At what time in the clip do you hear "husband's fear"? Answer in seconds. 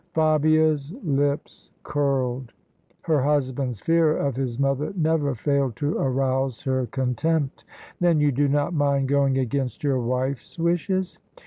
3.21-4.17